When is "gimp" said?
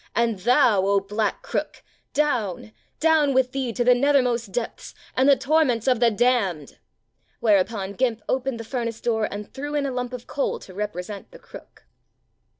7.93-8.23